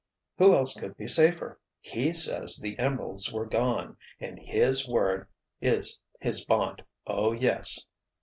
[0.39, 1.59] "Who else could be safer?
[1.79, 5.27] He says the emeralds were gone and _his word
[5.61, 6.83] is his bond!
[7.05, 7.85] Oh, yes!